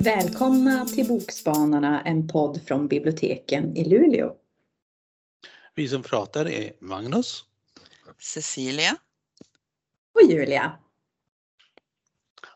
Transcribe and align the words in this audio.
Välkomna 0.00 0.86
till 0.94 1.08
Bokspanarna, 1.08 2.02
en 2.02 2.28
podd 2.28 2.60
från 2.66 2.88
biblioteken 2.88 3.76
i 3.76 3.84
Luleå. 3.84 4.32
Vi 5.74 5.88
som 5.88 6.02
pratar 6.02 6.48
är 6.48 6.72
Magnus, 6.80 7.44
Cecilia. 8.18 8.96
Och 10.14 10.30
Julia. 10.30 10.78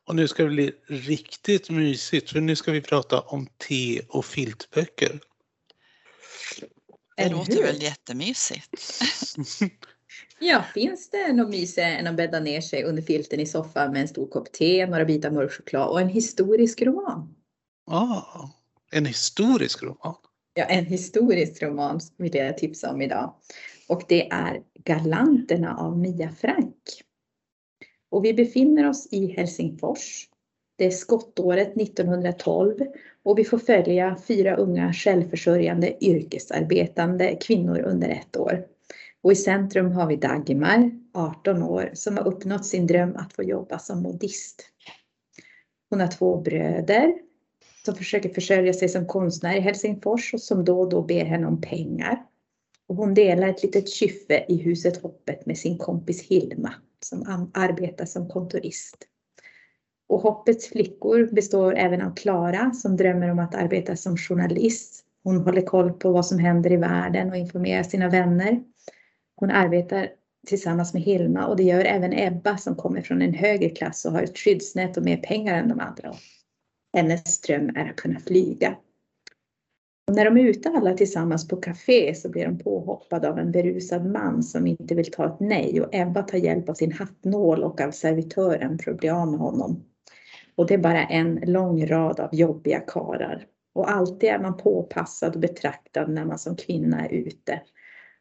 Och 0.05 0.17
nu 0.17 0.29
ska 0.29 0.43
det 0.43 0.51
bli 0.51 0.73
riktigt 0.87 1.71
mysigt 1.71 2.31
för 2.31 2.41
nu 2.41 2.57
ska 2.57 2.73
vi 2.73 2.81
prata 2.81 3.21
om 3.21 3.47
te 3.47 4.01
och 4.09 4.25
filtböcker. 4.25 5.21
Det 7.21 7.27
Eller 7.27 7.37
låter 7.37 7.55
hur? 7.55 7.63
väl 7.63 7.83
jättemysigt. 7.83 9.03
Ja, 10.43 10.65
finns 10.75 11.11
det 11.11 11.33
något 11.33 11.51
mysigare 11.51 11.97
än 11.97 12.07
att 12.07 12.17
bädda 12.17 12.41
ner 12.41 12.61
sig 12.61 12.85
under 12.85 13.03
filten 13.03 13.41
i 13.41 13.47
soffan 13.47 13.93
med 13.93 14.03
en 14.03 14.09
stor 14.09 14.27
kopp 14.27 14.53
te, 14.53 14.87
några 14.87 15.05
bitar 15.05 15.31
mörk 15.31 15.53
choklad 15.53 15.89
och 15.89 16.01
en 16.01 16.09
historisk 16.09 16.83
roman? 16.83 17.35
Ah, 17.87 18.49
en 18.93 19.07
historisk 19.07 19.83
roman. 19.83 20.15
Ja, 20.55 20.65
en 20.65 20.85
historisk 20.85 21.63
roman 21.63 22.01
vill 22.17 22.35
jag 22.35 22.59
tipsa 22.59 22.91
om 22.91 23.03
idag. 23.03 23.35
Och 23.89 24.03
det 24.09 24.31
är 24.31 24.63
Galanterna 24.85 25.77
av 25.77 25.99
Mia 25.99 26.33
Frank. 26.41 26.77
Och 28.11 28.25
vi 28.25 28.35
befinner 28.35 28.89
oss 28.89 29.09
i 29.11 29.27
Helsingfors. 29.27 30.29
Det 30.79 30.87
är 30.87 30.91
skottåret 30.91 31.77
1912 31.77 32.79
och 33.25 33.39
vi 33.39 33.45
får 33.45 33.59
följa 33.59 34.17
fyra 34.27 34.57
unga 34.57 34.93
självförsörjande 34.93 36.05
yrkesarbetande 36.05 37.37
kvinnor 37.41 37.79
under 37.79 38.09
ett 38.09 38.37
år. 38.37 38.65
Och 39.23 39.33
i 39.33 39.37
centrum 39.37 39.93
har 39.93 40.07
vi 40.07 40.17
Dagmar, 40.17 40.91
18 41.15 41.63
år, 41.63 41.91
som 41.95 42.17
har 42.17 42.27
uppnått 42.27 42.67
sin 42.67 42.87
dröm 42.87 43.17
att 43.17 43.33
få 43.33 43.43
jobba 43.43 43.79
som 43.79 44.03
modist. 44.03 44.63
Hon 45.91 46.01
har 46.01 46.09
två 46.09 46.41
bröder 46.41 47.15
som 47.85 47.95
försöker 47.95 48.29
försörja 48.29 48.73
sig 48.73 48.89
som 48.89 49.07
konstnär 49.07 49.57
i 49.57 49.61
Helsingfors 49.61 50.35
och 50.35 50.41
som 50.41 50.65
då 50.65 50.81
och 50.81 50.89
då 50.89 51.03
ber 51.03 51.25
henne 51.25 51.47
om 51.47 51.61
pengar. 51.61 52.25
Och 52.89 52.97
hon 52.97 53.15
delar 53.15 53.49
ett 53.49 53.63
litet 53.63 53.89
kyffe 53.89 54.45
i 54.49 54.57
huset 54.57 55.03
Hoppet 55.03 55.47
med 55.47 55.59
sin 55.59 55.79
kompis 55.79 56.23
Hilma 56.23 56.75
som 57.05 57.51
arbetar 57.55 58.05
som 58.05 58.29
kontorist. 58.29 58.97
Och 60.11 60.21
Hoppets 60.21 60.69
flickor 60.69 61.29
består 61.33 61.75
även 61.77 62.03
av 62.03 62.15
Klara 62.15 62.71
som 62.71 62.97
drömmer 62.97 63.31
om 63.31 63.39
att 63.39 63.55
arbeta 63.55 63.97
som 63.97 64.17
journalist. 64.17 65.05
Hon 65.25 65.37
håller 65.37 65.63
koll 65.63 65.93
på 65.93 66.13
vad 66.13 66.27
som 66.27 66.39
händer 66.39 66.73
i 66.73 66.77
världen 66.77 67.31
och 67.31 67.37
informerar 67.37 67.83
sina 67.83 68.09
vänner. 68.09 68.63
Hon 69.37 69.51
arbetar 69.51 70.09
tillsammans 70.47 70.95
med 70.95 71.03
Hilma 71.03 71.47
och 71.47 71.57
det 71.57 71.63
gör 71.63 71.85
även 71.85 72.13
Ebba 72.13 72.57
som 72.57 72.77
kommer 72.77 73.03
från 73.03 73.23
en 73.23 73.35
högre 73.35 73.69
klass 73.69 74.05
och 74.05 74.13
har 74.13 74.23
ett 74.23 74.39
skyddsnät 74.39 74.97
och 74.97 75.05
mer 75.05 75.17
pengar 75.17 75.55
än 75.55 75.69
de 75.69 75.81
andra. 75.81 76.15
Hennes 76.97 77.41
dröm 77.41 77.77
är 77.77 77.91
att 77.91 77.97
kunna 77.97 78.21
flyga. 78.21 78.77
Och 80.09 80.15
när 80.15 80.25
de 80.25 80.37
är 80.37 80.45
ute 80.45 80.69
alla 80.69 80.95
tillsammans 80.95 81.49
på 81.49 81.57
café 81.57 82.15
så 82.15 82.29
blir 82.29 82.45
de 82.45 82.59
påhoppade 82.59 83.31
av 83.31 83.39
en 83.39 83.53
berusad 83.53 84.07
man 84.07 84.43
som 84.43 84.67
inte 84.67 84.95
vill 84.95 85.11
ta 85.11 85.27
ett 85.27 85.41
nej 85.41 85.81
och 85.81 85.95
Ebba 85.95 86.23
tar 86.23 86.39
hjälp 86.39 86.69
av 86.69 86.75
sin 86.75 86.93
hattnål 86.93 87.65
och 87.65 87.81
av 87.81 87.91
servitören 87.91 88.79
för 88.79 88.91
att 88.91 88.99
bli 88.99 89.09
av 89.09 89.29
med 89.29 89.41
honom. 89.41 89.85
Och 90.61 90.67
det 90.67 90.75
är 90.75 90.79
bara 90.79 91.05
en 91.05 91.41
lång 91.47 91.87
rad 91.87 92.21
av 92.21 92.35
jobbiga 92.35 92.81
karar. 92.81 93.47
Och 93.75 93.91
alltid 93.91 94.31
är 94.31 94.39
man 94.39 94.57
påpassad 94.57 95.35
och 95.35 95.41
betraktad 95.41 96.11
när 96.11 96.25
man 96.25 96.39
som 96.39 96.57
kvinna 96.57 97.07
är 97.07 97.13
ute. 97.13 97.61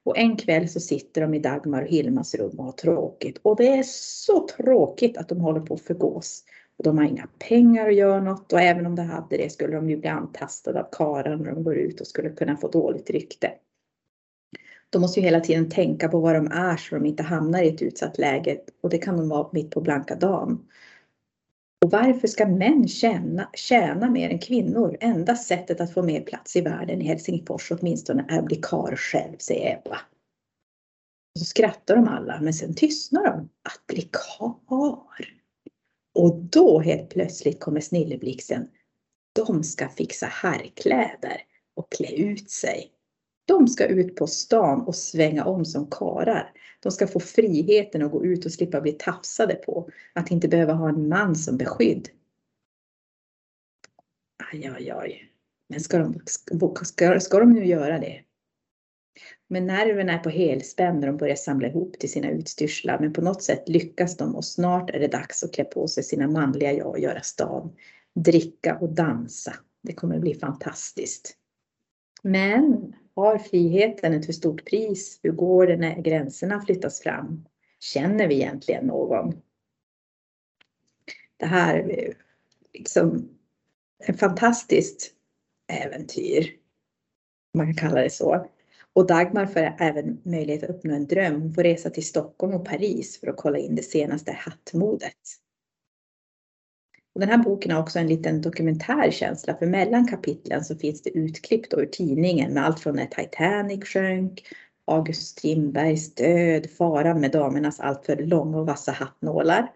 Och 0.04 0.18
en 0.18 0.38
kväll 0.38 0.70
så 0.70 0.80
sitter 0.80 1.22
de 1.22 1.34
i 1.34 1.40
Dagmar 1.40 1.82
och 1.82 1.88
Hilmas 1.88 2.36
rum 2.36 2.60
och 2.60 2.66
har 2.66 2.72
tråkigt. 2.72 3.40
Och 3.42 3.56
det 3.56 3.68
är 3.68 3.84
så 3.86 4.48
tråkigt 4.48 5.18
att 5.18 5.30
de 5.30 5.40
håller 5.42 5.60
på 5.60 5.74
att 5.74 5.82
förgås. 5.82 6.44
Och 6.78 6.84
de 6.84 6.98
har 6.98 7.06
inga 7.06 7.28
pengar 7.50 7.88
att 7.88 7.96
göra 7.96 8.22
något 8.22 8.54
och 8.54 8.62
även 8.62 8.86
om 8.86 8.96
de 8.96 9.02
hade 9.02 9.38
det 9.38 9.52
skulle 9.52 9.76
de 9.76 9.90
ju 9.90 9.98
bli 9.98 10.10
antastade 10.10 10.80
av 10.80 10.88
karlar 10.92 11.36
när 11.36 11.52
de 11.52 11.64
går 11.64 11.76
ut 11.76 12.02
och 12.02 12.08
skulle 12.08 12.30
kunna 12.30 12.58
få 12.58 12.68
dåligt 12.68 13.10
rykte. 13.10 13.52
De 14.90 15.02
måste 15.02 15.20
ju 15.20 15.26
hela 15.26 15.40
tiden 15.40 15.70
tänka 15.70 16.08
på 16.08 16.20
vad 16.20 16.36
de 16.36 16.48
är 16.48 16.78
så 16.78 16.96
de 16.96 17.06
inte 17.06 17.24
hamnar 17.24 17.64
i 17.64 17.70
ett 17.70 17.82
utsatt 17.82 18.18
läge 18.18 18.58
och 18.84 18.90
det 18.90 18.98
kan 18.98 19.18
de 19.18 19.30
vara 19.30 19.50
mitt 19.52 19.72
på 19.72 19.82
blanka 19.82 20.16
dagen. 20.16 20.66
Och 21.86 21.92
varför 21.92 22.28
ska 22.28 22.48
män 22.48 22.88
tjäna, 22.88 23.50
tjäna 23.54 24.10
mer 24.10 24.30
än 24.30 24.40
kvinnor? 24.40 24.98
Enda 25.00 25.36
sättet 25.36 25.82
att 25.82 25.94
få 25.94 26.04
mer 26.04 26.22
plats 26.22 26.56
i 26.56 26.62
världen 26.62 27.02
i 27.02 27.06
Helsingfors 27.06 27.72
åtminstone 27.72 28.26
är 28.30 28.40
att 28.40 28.46
bli 28.46 28.60
karl 28.62 28.96
själv, 28.96 29.38
säger 29.38 29.78
Ebba. 29.78 29.98
Och 31.36 31.40
så 31.40 31.46
skrattar 31.46 31.96
de 31.96 32.08
alla, 32.08 32.42
men 32.42 32.54
sen 32.54 32.76
tystnar 32.76 33.24
de. 33.24 33.40
Att 33.40 33.88
bli 33.88 34.10
karl. 34.12 35.26
Och 36.16 36.36
då 36.36 36.80
helt 36.80 37.10
plötsligt 37.10 37.60
kommer 37.60 37.80
snilleblixten. 37.80 38.68
De 39.36 39.64
ska 39.64 39.90
fixa 39.90 40.26
herrkläder 40.26 41.42
och 41.76 41.92
klä 41.92 42.12
ut 42.12 42.50
sig. 42.50 42.92
De 43.48 43.68
ska 43.68 43.86
ut 43.86 44.16
på 44.16 44.28
stan 44.28 44.82
och 44.82 44.96
svänga 44.96 45.46
om 45.46 45.66
som 45.66 45.88
karar. 45.90 46.52
De 46.80 46.92
ska 46.92 47.08
få 47.08 47.20
friheten 47.20 48.04
att 48.04 48.12
gå 48.12 48.26
ut 48.26 48.46
och 48.46 48.52
slippa 48.52 48.82
bli 48.82 48.92
tafsade 48.92 49.56
på. 49.56 49.90
Att 50.14 50.32
inte 50.32 50.48
behöva 50.48 50.74
ha 50.74 50.90
en 50.90 51.10
man 51.10 51.36
som 51.36 51.58
beskydd. 51.58 52.10
Aj, 54.52 54.66
aj, 54.66 54.90
aj. 54.90 55.32
Men 55.70 55.80
ska 55.80 55.98
de, 55.98 56.22
ska, 56.84 57.20
ska 57.20 57.40
de 57.40 57.54
nu 57.54 57.66
göra 57.66 58.00
det? 58.00 58.24
Men 59.48 59.68
nerverna 59.68 60.14
är 60.14 60.18
på 60.18 60.30
helspänn 60.30 61.00
när 61.00 61.08
de 61.08 61.18
börjar 61.18 61.36
samla 61.36 61.68
ihop 61.68 62.00
till 62.00 62.12
sina 62.12 62.30
utstyrslar. 62.30 63.00
Men 63.00 63.14
på 63.14 63.22
något 63.22 63.44
sätt 63.44 63.70
lyckas 63.70 64.18
de 64.18 64.36
och 64.36 64.46
snart 64.46 64.90
är 64.90 65.00
det 65.00 65.08
dags 65.08 65.44
att 65.44 65.54
klä 65.54 65.64
på 65.64 65.88
sig 65.88 66.04
sina 66.04 66.28
manliga 66.28 66.72
jag 66.72 66.88
och 66.88 67.00
göra 67.00 67.22
stan. 67.22 67.72
Dricka 68.16 68.78
och 68.78 68.90
dansa. 68.90 69.54
Det 69.82 69.94
kommer 69.94 70.16
att 70.16 70.22
bli 70.22 70.36
fantastiskt. 70.36 71.36
Men 72.24 72.94
har 73.26 73.38
friheten 73.38 74.14
ett 74.14 74.26
för 74.26 74.34
stort 74.34 74.66
pris? 74.66 75.20
Hur 75.24 75.32
går 75.32 75.68
det 75.68 75.78
när 75.78 76.02
gränserna 76.02 76.62
flyttas 76.62 77.02
fram? 77.02 77.46
Känner 77.80 78.28
vi 78.28 78.36
egentligen 78.36 78.86
någon? 78.86 79.42
Det 81.38 81.46
här 81.46 81.76
är 81.78 82.14
liksom 82.74 83.30
ett 84.08 84.20
fantastiskt 84.20 85.12
äventyr. 85.68 86.56
Man 87.54 87.66
kan 87.66 87.90
kalla 87.90 88.02
det 88.02 88.10
så. 88.10 88.48
Och 88.94 89.08
Dagmar 89.08 89.46
får 89.46 89.76
även 89.80 90.22
möjlighet 90.24 90.64
att 90.64 90.70
uppnå 90.70 90.96
en 90.96 91.08
dröm. 91.08 91.42
Hon 91.42 91.54
får 91.54 91.64
resa 91.64 91.90
till 91.90 92.06
Stockholm 92.06 92.54
och 92.54 92.66
Paris 92.66 93.20
för 93.20 93.28
att 93.28 93.38
kolla 93.38 93.58
in 93.58 93.76
det 93.76 93.84
senaste 93.84 94.32
hattmodet. 94.32 95.14
Den 97.20 97.30
här 97.30 97.38
boken 97.38 97.72
har 97.72 97.82
också 97.82 98.00
en 98.00 98.08
liten 98.08 98.42
dokumentär 98.42 99.12
känsla 99.12 99.56
för 99.56 99.66
mellan 99.66 100.08
kapitlen 100.08 100.64
så 100.64 100.76
finns 100.76 101.02
det 101.02 101.10
utklipp 101.10 101.70
då 101.70 101.82
ur 101.82 101.86
tidningen 101.86 102.54
med 102.54 102.66
allt 102.66 102.80
från 102.80 102.96
när 102.96 103.06
Titanic 103.06 103.86
sjönk, 103.86 104.44
August 104.86 105.22
Strindbergs 105.22 106.16
död, 106.16 106.70
faran 106.78 107.22
med 107.22 107.32
damernas 107.32 107.80
alltför 107.80 108.16
långa 108.16 108.58
och 108.58 108.66
vassa 108.66 108.92
hattnålar. 108.92 109.72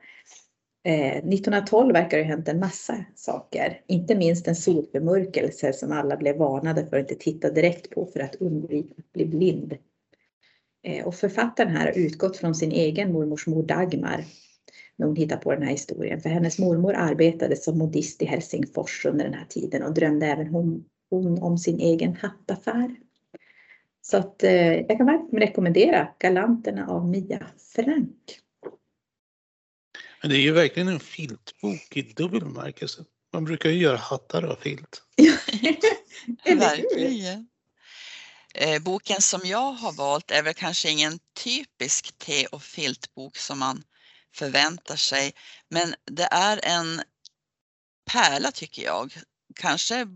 Eh, 0.85 1.17
1912 1.17 1.93
verkar 1.93 2.17
det 2.17 2.23
ha 2.23 2.29
hänt 2.29 2.47
en 2.47 2.59
massa 2.59 3.05
saker, 3.15 3.81
inte 3.87 4.15
minst 4.15 4.47
en 4.47 4.55
solförmörkelse 4.55 5.73
som 5.73 5.91
alla 5.91 6.17
blev 6.17 6.37
varnade 6.37 6.85
för 6.85 6.97
att 6.97 7.11
inte 7.11 7.23
titta 7.23 7.51
direkt 7.51 7.89
på 7.89 8.05
för 8.05 8.19
att 8.19 8.35
undvika 8.35 8.93
att 8.97 9.13
bli 9.13 9.25
blind. 9.25 9.77
Eh, 10.83 11.05
och 11.05 11.15
författaren 11.15 11.71
här 11.71 11.85
har 11.85 11.97
utgått 11.97 12.37
från 12.37 12.55
sin 12.55 12.71
egen 12.71 13.13
mormors 13.13 13.47
mor 13.47 13.63
Dagmar 13.63 14.25
när 14.97 15.07
hon 15.07 15.15
hittar 15.15 15.37
på 15.37 15.51
den 15.51 15.63
här 15.63 15.71
historien. 15.71 16.21
För 16.21 16.29
hennes 16.29 16.59
mormor 16.59 16.93
arbetade 16.93 17.55
som 17.55 17.77
modist 17.77 18.21
i 18.21 18.25
Helsingfors 18.25 19.05
under 19.05 19.25
den 19.25 19.33
här 19.33 19.45
tiden 19.49 19.83
och 19.83 19.93
drömde 19.93 20.25
även 20.25 20.47
hon, 20.47 20.85
hon 21.09 21.41
om 21.41 21.57
sin 21.57 21.79
egen 21.79 22.15
hattaffär. 22.15 22.95
Så 24.01 24.17
att 24.17 24.43
eh, 24.43 24.73
jag 24.73 24.97
kan 24.97 25.05
verkligen 25.05 25.47
rekommendera 25.47 26.07
Galanterna 26.19 26.87
av 26.87 27.09
Mia 27.09 27.47
Frank. 27.75 28.39
Men 30.21 30.31
det 30.31 30.37
är 30.37 30.41
ju 30.41 30.51
verkligen 30.51 30.87
en 30.87 30.99
filtbok 30.99 31.97
i 31.97 32.01
dubbel 32.01 32.39
bemärkelse. 32.39 33.05
Man 33.33 33.45
brukar 33.45 33.69
ju 33.69 33.77
göra 33.77 33.97
hattar 33.97 34.43
av 34.43 34.55
filt. 34.55 35.03
Verkligen. 36.45 37.47
Eh, 38.55 38.81
Boken 38.81 39.21
som 39.21 39.41
jag 39.43 39.71
har 39.71 39.93
valt 39.93 40.31
är 40.31 40.43
väl 40.43 40.53
kanske 40.53 40.89
ingen 40.89 41.19
typisk 41.43 42.17
te 42.17 42.45
och 42.45 42.63
filtbok 42.63 43.37
som 43.37 43.59
man 43.59 43.83
förväntar 44.33 44.95
sig. 44.95 45.33
Men 45.69 45.95
det 46.05 46.27
är 46.31 46.65
en 46.65 47.01
pärla 48.05 48.51
tycker 48.51 48.83
jag. 48.83 49.13
Kanske 49.55 50.07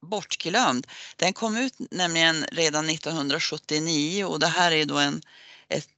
bortglömd. 0.00 0.86
Den 1.16 1.32
kom 1.32 1.56
ut 1.56 1.74
nämligen 1.90 2.44
redan 2.44 2.88
1979 2.88 4.24
och 4.24 4.40
det 4.40 4.46
här 4.46 4.72
är 4.72 4.84
då 4.84 4.98
en, 4.98 5.22
ett 5.68 5.88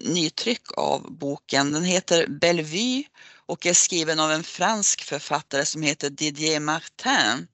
nytryck 0.00 0.72
av 0.76 1.12
boken. 1.12 1.72
Den 1.72 1.84
heter 1.84 2.26
Bellevue 2.26 3.04
och 3.46 3.66
är 3.66 3.74
skriven 3.74 4.20
av 4.20 4.32
en 4.32 4.44
fransk 4.44 5.02
författare 5.02 5.64
som 5.64 5.82
heter 5.82 6.10
Didier 6.10 6.60
Martin. 6.60 7.46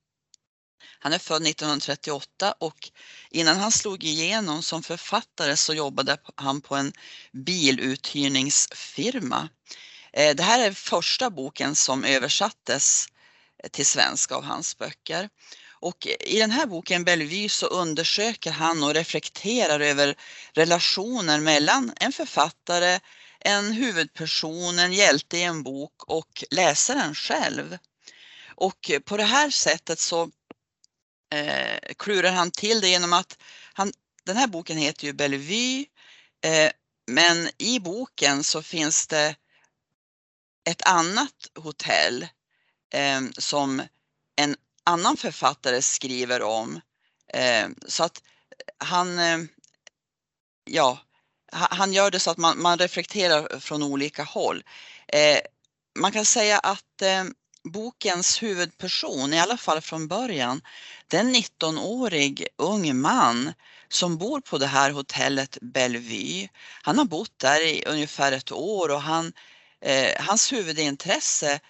Han 0.98 1.12
är 1.12 1.18
född 1.18 1.46
1938 1.46 2.54
och 2.58 2.90
innan 3.30 3.56
han 3.56 3.72
slog 3.72 4.04
igenom 4.04 4.62
som 4.62 4.82
författare 4.82 5.56
så 5.56 5.74
jobbade 5.74 6.16
han 6.34 6.60
på 6.60 6.76
en 6.76 6.92
biluthyrningsfirma. 7.32 9.48
Eh, 10.12 10.34
det 10.34 10.42
här 10.42 10.66
är 10.66 10.72
första 10.72 11.30
boken 11.30 11.74
som 11.74 12.04
översattes 12.04 13.06
eh, 13.64 13.70
till 13.70 13.86
svenska 13.86 14.34
av 14.34 14.44
hans 14.44 14.78
böcker. 14.78 15.28
Och 15.80 16.06
i 16.20 16.38
den 16.38 16.50
här 16.50 16.66
boken 16.66 17.04
Bellevue 17.04 17.48
så 17.48 17.66
undersöker 17.66 18.50
han 18.50 18.82
och 18.82 18.94
reflekterar 18.94 19.80
över 19.80 20.14
relationer 20.52 21.40
mellan 21.40 21.92
en 21.96 22.12
författare, 22.12 23.00
en 23.40 23.72
huvudperson, 23.72 24.78
en 24.78 24.92
hjälte 24.92 25.38
i 25.38 25.42
en 25.42 25.62
bok 25.62 26.04
och 26.06 26.44
läsaren 26.50 27.14
själv. 27.14 27.78
Och 28.54 28.90
på 29.04 29.16
det 29.16 29.24
här 29.24 29.50
sättet 29.50 30.00
så 30.00 30.30
eh, 31.30 31.94
klurar 31.98 32.32
han 32.32 32.50
till 32.50 32.80
det 32.80 32.88
genom 32.88 33.12
att 33.12 33.38
han, 33.72 33.92
den 34.25 34.36
här 34.36 34.46
boken 34.46 34.78
heter 34.78 35.06
ju 35.06 35.12
Bellevue 35.12 35.84
eh, 36.44 36.70
men 37.06 37.48
i 37.58 37.80
boken 37.80 38.44
så 38.44 38.62
finns 38.62 39.06
det 39.06 39.36
ett 40.69 40.82
annat 40.86 41.34
hotell 41.54 42.28
eh, 42.94 43.20
som 43.38 43.82
en 44.36 44.56
annan 44.84 45.16
författare 45.16 45.82
skriver 45.82 46.42
om. 46.42 46.80
Eh, 47.34 47.69
så 47.86 48.04
att 48.04 48.22
han, 48.78 49.19
eh, 49.19 49.38
ja, 50.64 50.98
han 51.52 51.92
gör 51.92 52.10
det 52.10 52.20
så 52.20 52.30
att 52.30 52.36
man, 52.36 52.62
man 52.62 52.78
reflekterar 52.78 53.60
från 53.60 53.82
olika 53.82 54.25
håll. 54.25 54.64
Eh, 55.08 55.38
man 55.98 56.12
kan 56.12 56.25
säga 56.25 56.58
att 56.58 57.02
eh, 57.02 57.25
bokens 57.64 58.43
huvudperson, 58.43 59.32
i 59.32 59.40
alla 59.40 59.56
fall 59.56 59.81
från 59.81 60.08
början, 60.08 60.62
det 61.06 61.16
är 61.16 61.20
en 61.20 61.34
19-årig 61.34 62.46
ung 62.56 63.00
man 63.00 63.52
som 63.88 64.19
bor 64.19 64.40
på 64.40 64.58
det 64.58 64.66
här 64.66 64.90
hotellet 64.90 65.58
Bellevue. 65.60 66.49
Han 66.82 66.99
har 66.99 67.05
bott 67.05 67.38
där 67.38 67.66
i 67.66 67.84
ungefär 67.87 68.32
ett 68.32 68.52
år 68.52 68.88
och 68.88 69.02
han, 69.02 69.32
eh, 69.81 70.22
hans 70.25 70.52
huvudintresse 70.52 71.60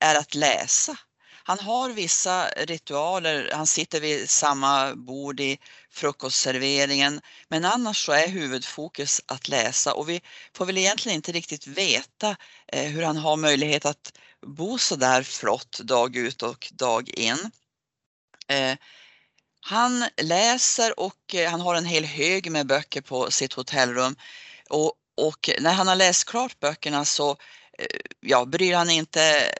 är 0.00 0.14
att 0.14 0.34
läsa. 0.34 0.96
Han 1.44 1.58
har 1.58 1.90
vissa 1.90 2.48
ritualer, 2.48 3.50
han 3.54 3.66
sitter 3.66 4.00
vid 4.00 4.30
samma 4.30 4.94
bord 4.94 5.40
i 5.40 5.58
frukostserveringen 5.90 7.20
men 7.48 7.64
annars 7.64 8.06
så 8.06 8.12
är 8.12 8.28
huvudfokus 8.28 9.20
att 9.26 9.48
läsa 9.48 9.94
och 9.94 10.08
vi 10.08 10.20
får 10.56 10.66
väl 10.66 10.78
egentligen 10.78 11.16
inte 11.16 11.32
riktigt 11.32 11.66
veta 11.66 12.36
eh, 12.72 12.90
hur 12.90 13.02
han 13.02 13.16
har 13.16 13.36
möjlighet 13.36 13.84
att 13.84 14.12
bo 14.46 14.78
så 14.78 14.96
där 14.96 15.22
flott 15.22 15.78
dag 15.78 16.16
ut 16.16 16.42
och 16.42 16.72
dag 16.72 17.08
in. 17.08 17.50
Eh, 18.48 18.76
han 19.60 20.04
läser 20.22 21.00
och 21.00 21.34
eh, 21.34 21.50
han 21.50 21.60
har 21.60 21.74
en 21.74 21.84
hel 21.84 22.04
hög 22.04 22.50
med 22.50 22.66
böcker 22.66 23.00
på 23.00 23.30
sitt 23.30 23.52
hotellrum 23.52 24.16
och, 24.68 24.92
och 25.16 25.50
när 25.60 25.72
han 25.72 25.88
har 25.88 25.96
läst 25.96 26.24
klart 26.24 26.60
böckerna 26.60 27.04
så 27.04 27.30
eh, 27.78 28.00
ja, 28.20 28.44
bryr 28.44 28.74
han 28.74 28.90
inte 28.90 29.54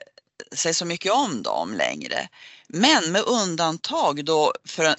sig 0.51 0.73
så 0.73 0.85
mycket 0.85 1.11
om 1.11 1.43
dem 1.43 1.73
längre. 1.73 2.29
Men 2.67 3.11
med 3.11 3.21
undantag 3.21 4.25
då 4.25 4.53
för 4.65 4.85
en, 4.85 4.95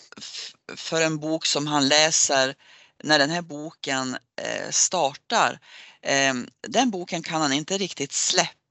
för 0.77 1.01
en 1.01 1.19
bok 1.19 1.47
som 1.47 1.67
han 1.67 1.89
läser 1.89 2.55
när 3.03 3.19
den 3.19 3.31
här 3.31 3.43
boken 3.43 4.17
eh, 4.43 4.71
startar. 4.71 5.59
Eh, 6.03 6.35
den 6.69 6.91
boken 6.91 7.23
kan 7.23 7.41
han 7.41 7.53
inte 7.53 7.79
riktigt 7.79 8.13
släppa. 8.13 8.64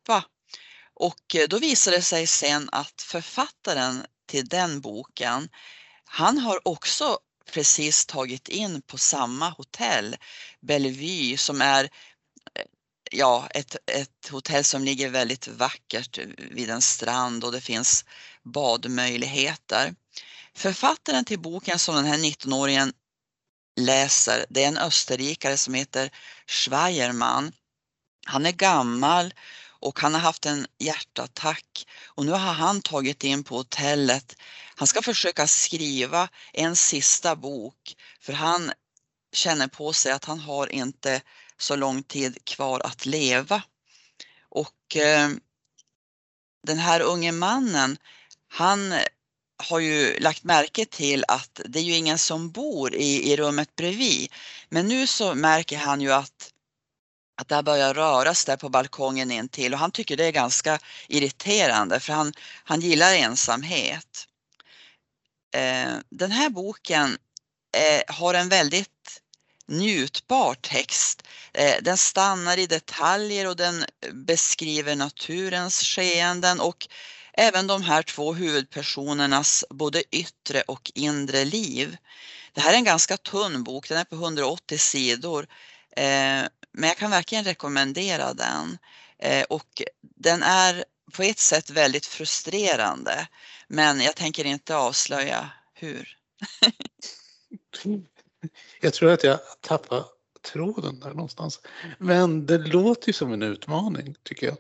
Och 1.04 1.36
eh, 1.36 1.48
då 1.50 1.60
visar 1.60 1.92
det 1.92 2.02
sig 2.02 2.28
sen 2.28 2.70
att 2.72 3.02
författaren 3.02 4.06
till 4.28 4.48
den 4.48 4.82
boken, 4.82 5.50
han 6.06 6.38
har 6.38 6.68
också 6.68 7.20
precis 7.52 8.06
tagit 8.06 8.48
in 8.50 8.82
på 8.82 8.98
samma 8.98 9.50
hotell, 9.50 10.16
Bellevue, 10.62 11.38
som 11.38 11.62
är 11.62 11.84
eh, 11.84 12.66
ja, 13.12 13.48
ett, 13.50 13.76
ett 13.86 14.30
hotell 14.32 14.64
som 14.64 14.84
ligger 14.84 15.10
väldigt 15.10 15.48
vackert 15.48 16.20
vid 16.38 16.70
en 16.70 16.82
strand 16.82 17.44
och 17.44 17.52
det 17.52 17.62
finns 17.62 18.06
badmöjligheter. 18.44 19.96
Författaren 20.56 21.26
till 21.26 21.40
boken 21.40 21.80
som 21.80 21.96
den 21.96 22.06
här 22.06 22.18
19-åringen 22.18 22.94
läser, 23.80 24.46
det 24.50 24.64
är 24.64 24.68
en 24.68 24.78
österrikare 24.78 25.58
som 25.58 25.74
heter 25.74 26.10
Schweiermann. 26.48 27.52
Han 28.26 28.46
är 28.46 28.52
gammal 28.52 29.34
och 29.84 30.00
han 30.00 30.14
har 30.14 30.22
haft 30.22 30.46
en 30.46 30.68
hjärtattack 30.80 31.88
och 32.06 32.26
nu 32.26 32.32
har 32.32 32.54
han 32.54 32.82
tagit 32.82 33.24
in 33.24 33.44
på 33.44 33.58
hotellet. 33.58 34.36
Han 34.76 34.88
ska 34.88 35.02
försöka 35.02 35.48
skriva 35.48 36.30
en 36.54 36.76
sista 36.76 37.36
bok 37.36 37.96
för 38.20 38.34
han 38.34 38.72
känner 39.34 39.68
på 39.68 39.94
sig 39.94 40.12
att 40.12 40.26
han 40.26 40.40
har 40.40 40.72
inte 40.72 41.22
så 41.58 41.76
lång 41.76 42.04
tid 42.04 42.46
kvar 42.46 42.80
att 42.80 43.06
leva. 43.06 43.64
Och 44.50 44.96
eh, 44.96 45.30
den 46.68 46.78
här 46.78 47.00
unge 47.00 47.32
mannen, 47.32 47.98
han 48.48 48.94
har 49.58 49.80
ju 49.80 50.20
lagt 50.20 50.44
märke 50.44 50.86
till 50.86 51.26
att 51.28 51.62
det 51.66 51.80
är 51.80 51.84
ju 51.84 51.96
ingen 51.96 52.18
som 52.18 52.52
bor 52.52 52.96
i, 52.96 53.32
i 53.32 53.36
rummet 53.38 53.76
bredvid. 53.76 54.32
Men 54.70 54.88
nu 54.88 55.08
så 55.08 55.36
märker 55.36 55.78
han 55.78 56.02
ju 56.02 56.12
att 56.12 56.53
att 57.36 57.48
det 57.48 57.64
börjar 57.64 57.94
röras 57.94 58.46
där 58.46 58.58
på 58.58 58.70
balkongen 58.70 59.32
in 59.32 59.50
till 59.50 59.74
och 59.74 59.80
han 59.80 59.92
tycker 59.92 60.18
det 60.18 60.26
är 60.26 60.32
ganska 60.32 60.80
irriterande 61.08 62.00
för 62.00 62.14
han, 62.14 62.34
han 62.64 62.82
gillar 62.82 63.14
ensamhet. 63.14 64.28
Eh, 65.56 65.94
den 66.10 66.32
här 66.32 66.50
boken 66.50 67.18
eh, 67.78 68.16
har 68.16 68.34
en 68.34 68.50
väldigt 68.50 69.22
njutbar 69.66 70.56
text. 70.56 71.24
Eh, 71.54 71.76
den 71.82 71.98
stannar 71.98 72.58
i 72.58 72.68
detaljer 72.68 73.48
och 73.48 73.56
den 73.56 73.86
beskriver 74.12 74.96
naturens 74.96 75.84
skeenden 75.84 76.60
och 76.60 76.88
även 77.34 77.68
de 77.68 77.82
här 77.84 78.04
två 78.04 78.34
huvudpersonernas 78.34 79.66
både 79.70 80.04
yttre 80.12 80.62
och 80.62 80.92
inre 80.96 81.46
liv. 81.46 81.98
Det 82.54 82.62
här 82.62 82.74
är 82.74 82.78
en 82.78 82.84
ganska 82.84 83.18
tunn 83.18 83.64
bok, 83.64 83.90
den 83.90 83.98
är 83.98 84.04
på 84.04 84.16
180 84.16 84.78
sidor. 84.78 85.48
Eh, 85.98 86.44
men 86.74 86.88
jag 86.88 86.98
kan 86.98 87.12
verkligen 87.12 87.44
rekommendera 87.44 88.34
den. 88.34 88.78
Eh, 89.20 89.44
och 89.44 89.82
den 90.02 90.44
är 90.44 90.86
på 91.14 91.24
ett 91.24 91.40
sätt 91.40 91.70
väldigt 91.70 92.06
frustrerande. 92.06 93.28
Men 93.68 94.02
jag 94.02 94.16
tänker 94.16 94.46
inte 94.46 94.76
avslöja 94.76 95.50
hur. 95.74 96.18
Jag 98.82 98.94
tror 98.94 99.12
att 99.12 99.24
jag 99.24 99.40
tappar 99.62 100.04
tråden 100.52 101.00
där 101.00 101.10
någonstans. 101.10 101.60
Men 101.98 102.46
det 102.46 102.58
låter 102.58 103.10
ju 103.10 103.14
som 103.14 103.34
en 103.34 103.42
utmaning 103.42 104.16
tycker 104.24 104.48
jag. 104.48 104.58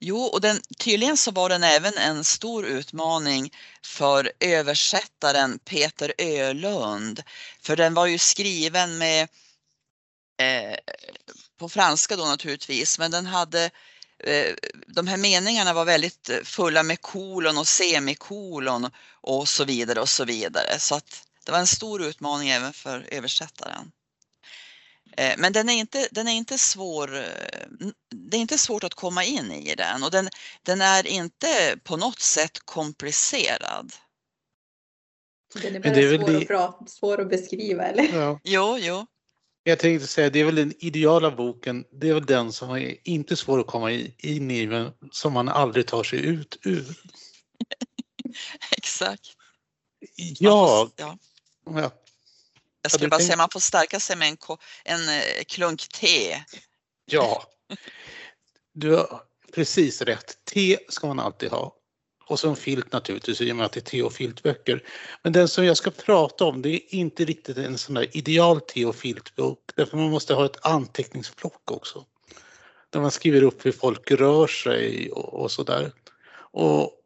Jo, 0.00 0.18
och 0.18 0.40
den, 0.40 0.60
tydligen 0.78 1.16
så 1.16 1.30
var 1.30 1.48
den 1.48 1.64
även 1.64 1.96
en 1.96 2.24
stor 2.24 2.66
utmaning 2.66 3.50
för 3.82 4.32
översättaren 4.40 5.58
Peter 5.58 6.12
Ölund. 6.18 7.22
För 7.60 7.76
den 7.76 7.94
var 7.94 8.06
ju 8.06 8.18
skriven 8.18 8.98
med 8.98 9.28
eh, 10.36 10.78
på 11.58 11.68
franska 11.68 12.16
då 12.16 12.24
naturligtvis, 12.24 12.98
men 12.98 13.10
den 13.10 13.26
hade 13.26 13.70
eh, 14.18 14.54
de 14.86 15.06
här 15.06 15.16
meningarna 15.16 15.72
var 15.72 15.84
väldigt 15.84 16.30
fulla 16.44 16.82
med 16.82 17.00
kolon 17.00 17.58
och 17.58 17.68
semikolon 17.68 18.90
och 19.10 19.48
så 19.48 19.64
vidare 19.64 20.00
och 20.00 20.08
så 20.08 20.24
vidare. 20.24 20.78
Så 20.78 20.94
att 20.94 21.26
det 21.44 21.52
var 21.52 21.58
en 21.58 21.66
stor 21.66 22.02
utmaning 22.02 22.48
även 22.48 22.72
för 22.72 23.06
översättaren. 23.10 23.92
Eh, 25.16 25.34
men 25.38 25.52
den 25.52 25.68
är 25.68 25.74
inte, 25.74 26.08
den 26.10 26.28
är 26.28 26.32
inte 26.32 26.58
svår. 26.58 27.08
Det 28.10 28.36
är 28.36 28.40
inte 28.40 28.58
svårt 28.58 28.84
att 28.84 28.94
komma 28.94 29.24
in 29.24 29.52
i 29.52 29.74
den 29.74 30.02
och 30.02 30.10
den, 30.10 30.28
den 30.62 30.80
är 30.80 31.06
inte 31.06 31.78
på 31.84 31.96
något 31.96 32.20
sätt 32.20 32.58
komplicerad. 32.64 33.92
Den 35.62 35.76
är 35.76 35.80
bara 35.80 35.94
är 35.94 36.18
svår, 36.18 36.28
det... 36.28 36.36
att 36.36 36.46
prata, 36.46 36.86
svår 36.86 37.20
att 37.20 37.28
beskriva 37.28 37.84
eller? 37.84 38.18
Ja. 38.18 38.40
Jo, 38.44 38.78
jo. 38.78 39.06
Jag 39.66 39.78
tänkte 39.78 40.06
säga, 40.06 40.30
det 40.30 40.40
är 40.40 40.44
väl 40.44 40.54
den 40.54 40.74
ideala 40.78 41.30
boken, 41.30 41.84
det 41.92 42.08
är 42.08 42.14
väl 42.14 42.26
den 42.26 42.52
som 42.52 42.70
är 42.70 42.96
inte 43.08 43.36
svår 43.36 43.60
att 43.60 43.66
komma 43.66 43.90
in 43.92 44.50
i 44.50 44.66
men 44.66 44.92
som 45.12 45.32
man 45.32 45.48
aldrig 45.48 45.86
tar 45.86 46.04
sig 46.04 46.18
ut 46.18 46.58
ur. 46.62 46.98
Exakt. 48.70 49.36
Ja. 50.38 50.90
ja. 50.96 51.18
Ja. 51.64 51.90
Jag 52.82 52.92
skulle 52.92 53.08
bara 53.08 53.18
tänkt... 53.18 53.26
säga 53.26 53.36
man 53.36 53.48
får 53.52 53.60
stärka 53.60 54.00
sig 54.00 54.16
med 54.16 54.28
en, 54.28 54.36
en 54.84 55.08
eh, 55.08 55.44
klunk 55.46 55.88
te. 55.88 56.44
Ja, 57.04 57.44
du 58.72 58.90
har 58.96 59.22
precis 59.54 60.02
rätt. 60.02 60.44
Te 60.44 60.78
ska 60.88 61.06
man 61.06 61.20
alltid 61.20 61.50
ha. 61.50 61.76
Och 62.26 62.40
så 62.40 62.48
en 62.48 62.56
filt 62.56 62.92
naturligtvis 62.92 63.40
i 63.40 63.52
och 63.52 63.56
med 63.56 63.66
att 63.66 63.72
det 63.72 63.80
är 63.80 63.90
te 63.90 64.02
och 64.02 64.12
filtböcker. 64.12 64.82
Men 65.22 65.32
den 65.32 65.48
som 65.48 65.64
jag 65.64 65.76
ska 65.76 65.90
prata 65.90 66.44
om 66.44 66.62
det 66.62 66.68
är 66.68 66.80
inte 66.94 67.24
riktigt 67.24 67.58
en 67.58 67.78
sån 67.78 67.94
där 67.94 68.16
ideal 68.16 68.60
te 68.60 68.84
och 68.84 68.96
filtbok. 68.96 69.58
Därför 69.74 69.96
man 69.96 70.10
måste 70.10 70.34
ha 70.34 70.44
ett 70.44 70.66
anteckningsblock 70.66 71.70
också. 71.70 72.04
Där 72.90 73.00
man 73.00 73.10
skriver 73.10 73.42
upp 73.42 73.66
hur 73.66 73.72
folk 73.72 74.10
rör 74.10 74.46
sig 74.46 75.10
och, 75.12 75.34
och 75.34 75.50
sådär. 75.50 75.92
Och 76.36 77.00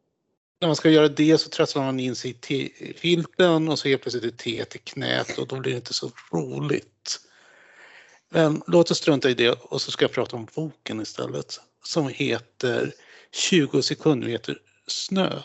när 0.61 0.67
man 0.67 0.75
ska 0.75 0.89
göra 0.89 1.07
det 1.07 1.37
så 1.37 1.49
trasslar 1.49 1.83
man 1.83 1.99
in 1.99 2.15
sig 2.15 2.37
i 2.47 2.93
filten 2.97 3.69
och 3.69 3.79
så 3.79 3.87
helt 3.87 4.01
plötsligt 4.01 4.23
är 4.23 4.37
teet 4.37 4.75
i 4.75 4.79
knät 4.79 5.37
och 5.37 5.47
då 5.47 5.59
blir 5.59 5.71
det 5.71 5.77
inte 5.77 5.93
så 5.93 6.11
roligt. 6.33 7.19
Men 8.29 8.61
låt 8.67 8.91
oss 8.91 8.97
strunta 8.97 9.29
i 9.29 9.33
det 9.33 9.49
och 9.49 9.81
så 9.81 9.91
ska 9.91 10.03
jag 10.03 10.11
prata 10.11 10.35
om 10.35 10.47
boken 10.55 11.01
istället 11.01 11.59
som 11.83 12.07
heter 12.07 12.93
20 13.31 13.81
sekundmeter 13.81 14.57
snö. 14.91 15.41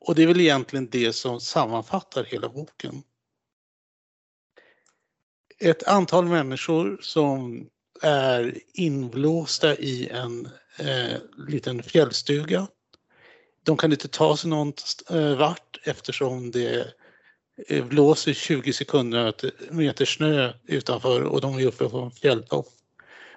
Och 0.00 0.14
det 0.14 0.22
är 0.22 0.26
väl 0.26 0.40
egentligen 0.40 0.88
det 0.90 1.12
som 1.12 1.40
sammanfattar 1.40 2.24
hela 2.24 2.48
boken. 2.48 3.02
Ett 5.58 5.82
antal 5.82 6.24
människor 6.24 6.98
som 7.02 7.68
är 8.02 8.60
inblåsta 8.74 9.76
i 9.76 10.08
en 10.08 10.48
eh, 10.78 11.18
liten 11.48 11.82
fjällstuga. 11.82 12.66
De 13.62 13.76
kan 13.76 13.92
inte 13.92 14.08
ta 14.08 14.36
sig 14.36 14.50
någon 14.50 14.72
eh, 15.10 15.36
vart 15.36 15.78
eftersom 15.82 16.50
det 16.50 16.94
eh, 17.68 17.84
blåser 17.84 18.32
20 18.32 18.72
sekunder 18.72 19.34
meter 19.70 20.04
snö 20.04 20.52
utanför 20.64 21.22
och 21.22 21.40
de 21.40 21.58
är 21.58 21.66
uppe 21.66 21.88
på 21.88 21.98
en 21.98 22.10
fjälltopp. 22.10 22.68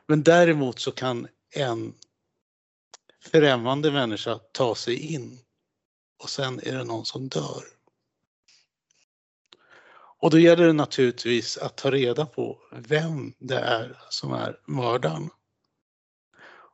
Men 0.07 0.23
däremot 0.23 0.79
så 0.79 0.91
kan 0.91 1.27
en 1.55 1.93
främmande 3.21 3.91
människa 3.91 4.39
ta 4.51 4.75
sig 4.75 5.13
in 5.13 5.39
och 6.23 6.29
sen 6.29 6.59
är 6.63 6.77
det 6.77 6.83
någon 6.83 7.05
som 7.05 7.27
dör. 7.27 7.63
Och 10.21 10.29
då 10.31 10.39
gäller 10.39 10.67
det 10.67 10.73
naturligtvis 10.73 11.57
att 11.57 11.77
ta 11.77 11.91
reda 11.91 12.25
på 12.25 12.59
vem 12.71 13.33
det 13.39 13.59
är 13.59 14.01
som 14.09 14.33
är 14.33 14.59
mördaren. 14.65 15.29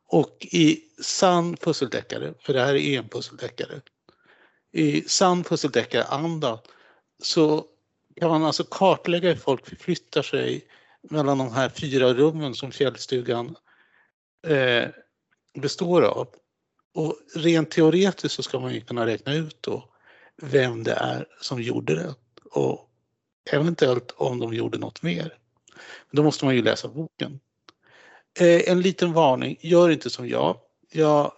Och 0.08 0.46
i 0.50 0.80
sann 1.02 1.56
pusseldeckare, 1.56 2.34
för 2.40 2.52
det 2.52 2.60
här 2.60 2.74
är 2.74 2.98
en 2.98 3.08
pusseldeckare, 3.08 3.80
i 4.72 5.02
sann 5.02 5.44
pusseldeckare-anda 5.44 6.60
så 7.22 7.66
kan 8.16 8.30
man 8.30 8.44
alltså 8.44 8.64
kartlägga 8.64 9.28
hur 9.28 9.36
folk 9.36 9.68
förflyttar 9.68 10.22
sig 10.22 10.68
mellan 11.02 11.38
de 11.38 11.52
här 11.52 11.68
fyra 11.68 12.14
rummen 12.14 12.54
som 12.54 12.72
fjällstugan 12.72 13.56
eh, 14.46 14.88
består 15.60 16.02
av. 16.02 16.28
Och 16.94 17.16
rent 17.34 17.70
teoretiskt 17.70 18.34
så 18.34 18.42
ska 18.42 18.60
man 18.60 18.74
ju 18.74 18.80
kunna 18.80 19.06
räkna 19.06 19.34
ut 19.34 19.56
då 19.60 19.88
vem 20.42 20.84
det 20.84 20.92
är 20.92 21.26
som 21.40 21.62
gjorde 21.62 21.94
det 21.94 22.14
och 22.50 22.90
eventuellt 23.52 24.14
om 24.16 24.38
de 24.38 24.54
gjorde 24.54 24.78
något 24.78 25.02
mer. 25.02 25.38
Då 26.10 26.22
måste 26.22 26.44
man 26.44 26.54
ju 26.54 26.62
läsa 26.62 26.88
boken. 26.88 27.40
Eh, 28.38 28.70
en 28.70 28.80
liten 28.80 29.12
varning, 29.12 29.58
gör 29.60 29.90
inte 29.90 30.10
som 30.10 30.28
jag. 30.28 30.56
Jag 30.92 31.32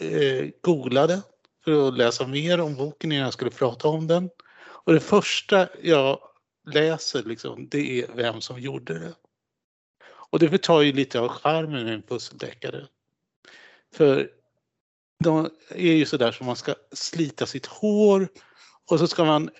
eh, 0.00 0.48
googlade 0.60 1.22
för 1.64 1.88
att 1.88 1.98
läsa 1.98 2.26
mer 2.26 2.60
om 2.60 2.74
boken 2.74 3.12
innan 3.12 3.24
jag 3.24 3.32
skulle 3.32 3.50
prata 3.50 3.88
om 3.88 4.06
den. 4.06 4.30
Och 4.60 4.92
det 4.92 5.00
första 5.00 5.68
jag 5.82 6.18
läser 6.72 7.22
liksom, 7.22 7.68
det 7.68 8.02
är 8.02 8.06
vem 8.14 8.40
som 8.40 8.60
gjorde 8.60 8.98
det. 8.98 9.14
Och 10.04 10.38
det 10.38 10.48
förtar 10.48 10.82
ju 10.82 10.92
lite 10.92 11.20
av 11.20 11.28
charmen 11.28 11.84
med 11.84 11.94
en 11.94 12.02
pusseldeckare. 12.02 12.86
För 13.94 14.30
de 15.24 15.50
är 15.70 15.92
ju 15.92 16.06
sådär 16.06 16.32
som 16.32 16.46
man 16.46 16.56
ska 16.56 16.74
slita 16.92 17.46
sitt 17.46 17.66
hår 17.66 18.28
och 18.90 18.98
så 18.98 19.06
ska 19.06 19.24
man 19.24 19.50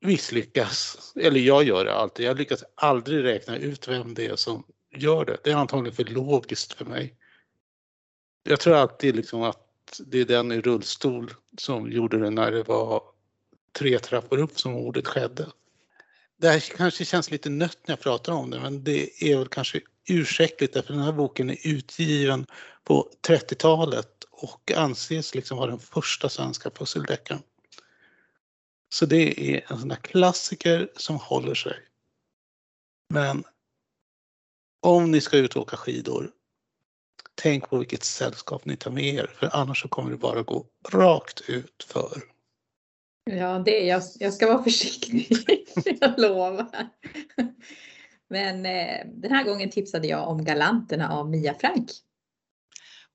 misslyckas. 0.00 0.98
Eller 1.16 1.40
jag 1.40 1.64
gör 1.64 1.84
det 1.84 1.94
alltid. 1.94 2.26
Jag 2.26 2.38
lyckas 2.38 2.64
aldrig 2.74 3.24
räkna 3.24 3.56
ut 3.56 3.88
vem 3.88 4.14
det 4.14 4.26
är 4.26 4.36
som 4.36 4.64
gör 4.96 5.24
det. 5.24 5.36
Det 5.44 5.50
är 5.50 5.56
antagligen 5.56 5.96
för 5.96 6.04
logiskt 6.04 6.72
för 6.72 6.84
mig. 6.84 7.16
Jag 8.42 8.60
tror 8.60 8.74
alltid 8.74 9.16
liksom 9.16 9.42
att 9.42 10.00
det 10.06 10.20
är 10.20 10.24
den 10.24 10.52
i 10.52 10.60
rullstol 10.60 11.34
som 11.58 11.92
gjorde 11.92 12.18
det 12.18 12.30
när 12.30 12.52
det 12.52 12.62
var 12.62 13.02
tre 13.72 13.98
trappor 13.98 14.38
upp 14.38 14.60
som 14.60 14.72
mordet 14.72 15.06
skedde. 15.06 15.46
Det 16.36 16.48
här 16.48 16.60
kanske 16.76 17.04
känns 17.04 17.30
lite 17.30 17.50
nött 17.50 17.78
när 17.86 17.92
jag 17.92 18.00
pratar 18.00 18.32
om 18.32 18.50
det 18.50 18.60
men 18.60 18.84
det 18.84 19.22
är 19.22 19.38
väl 19.38 19.48
kanske 19.48 19.80
ursäktligt 20.06 20.74
därför 20.74 20.92
den 20.92 21.02
här 21.02 21.12
boken 21.12 21.50
är 21.50 21.66
utgiven 21.66 22.46
på 22.84 23.10
30-talet 23.28 24.24
och 24.30 24.72
anses 24.72 25.34
liksom 25.34 25.58
vara 25.58 25.70
den 25.70 25.78
första 25.78 26.28
svenska 26.28 26.70
pusseldeckaren. 26.70 27.42
Så 28.88 29.06
det 29.06 29.54
är 29.54 29.72
en 29.72 29.78
sån 29.78 29.88
där 29.88 29.96
klassiker 29.96 30.88
som 30.96 31.16
håller 31.16 31.54
sig. 31.54 31.76
Men 33.14 33.44
om 34.82 35.10
ni 35.10 35.20
ska 35.20 35.36
ut 35.36 35.56
och 35.56 35.62
åka 35.62 35.76
skidor, 35.76 36.30
tänk 37.34 37.68
på 37.70 37.78
vilket 37.78 38.04
sällskap 38.04 38.64
ni 38.64 38.76
tar 38.76 38.90
med 38.90 39.14
er 39.14 39.34
för 39.38 39.50
annars 39.52 39.82
så 39.82 39.88
kommer 39.88 40.10
det 40.10 40.16
bara 40.16 40.42
gå 40.42 40.66
rakt 40.88 41.40
ut 41.48 41.86
för. 41.88 42.22
Ja, 43.30 43.62
det, 43.64 43.78
jag, 43.78 44.02
jag 44.18 44.34
ska 44.34 44.46
vara 44.46 44.64
försiktig, 44.64 45.28
jag 46.00 46.18
lovar. 46.20 46.66
Men 48.30 48.66
eh, 48.66 49.06
den 49.06 49.32
här 49.32 49.44
gången 49.44 49.70
tipsade 49.70 50.08
jag 50.08 50.28
om 50.28 50.44
Galanterna 50.44 51.12
av 51.12 51.30
Mia 51.30 51.54
Frank. 51.54 51.90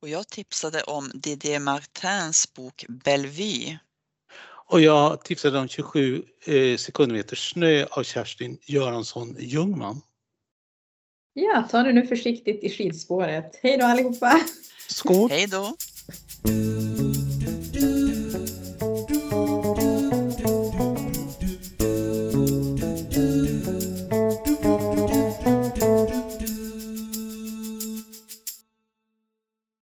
Och 0.02 0.10
jag 0.10 0.28
tipsade 0.28 0.82
om 0.82 1.12
Didier 1.14 1.60
Martins 1.60 2.54
bok 2.54 2.86
Bellevue. 2.90 3.80
Och 4.68 4.82
jag 4.82 5.24
tipsade 5.24 5.60
om 5.60 5.68
27 5.68 6.24
eh, 6.46 6.78
sekundmeter 6.78 7.36
snö 7.36 7.86
av 7.92 8.04
Kerstin 8.04 8.58
Göransson 8.62 9.36
Ljungman. 9.40 10.02
Ja, 11.34 11.68
ta 11.72 11.84
det 11.84 11.94
nu 11.94 12.08
försiktigt 12.08 12.64
i 12.64 12.70
skidspåret. 12.70 13.60
Hej 13.64 13.78
då 13.78 13.86
allihopa! 13.86 14.40
Skål! 14.88 15.30
Hej 15.30 15.48
då! 15.48 15.76